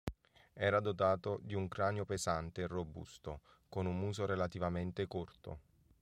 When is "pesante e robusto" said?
2.05-3.41